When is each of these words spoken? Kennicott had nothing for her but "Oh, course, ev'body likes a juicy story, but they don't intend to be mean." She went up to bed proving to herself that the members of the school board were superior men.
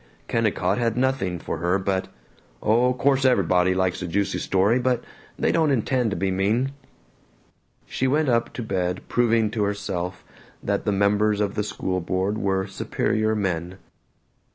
Kennicott 0.27 0.79
had 0.79 0.97
nothing 0.97 1.37
for 1.37 1.59
her 1.59 1.77
but 1.77 2.07
"Oh, 2.59 2.91
course, 2.95 3.23
ev'body 3.23 3.75
likes 3.75 4.01
a 4.01 4.07
juicy 4.07 4.39
story, 4.39 4.79
but 4.79 5.03
they 5.37 5.51
don't 5.51 5.69
intend 5.69 6.09
to 6.09 6.15
be 6.15 6.31
mean." 6.31 6.71
She 7.85 8.07
went 8.07 8.27
up 8.27 8.51
to 8.53 8.63
bed 8.63 9.07
proving 9.09 9.51
to 9.51 9.61
herself 9.63 10.25
that 10.63 10.85
the 10.85 10.91
members 10.91 11.39
of 11.39 11.53
the 11.53 11.61
school 11.61 12.01
board 12.01 12.39
were 12.39 12.65
superior 12.65 13.35
men. 13.35 13.77